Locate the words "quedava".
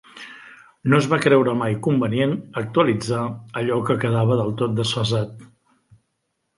4.07-4.43